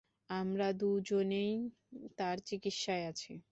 [0.29, 1.53] আমরা দুজনেই
[2.17, 3.31] তার চিকিৎসায় আছি।